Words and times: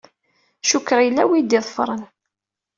Cukkeɣ 0.69 0.99
yella 1.01 1.23
wi 1.29 1.35
yi-d-iḍefren. 1.37 2.03